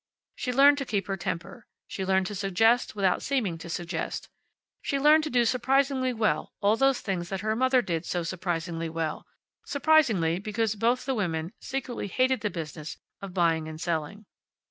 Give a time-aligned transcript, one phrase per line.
[0.35, 1.67] She learned to keep her temper.
[1.85, 4.29] She learned to suggest without seeming to suggest.
[4.81, 8.89] She learned to do surprisingly well all those things that her mother did so surprisingly
[8.89, 9.27] well
[9.63, 14.25] surprisingly because both the women secretly hated the business of buying and selling.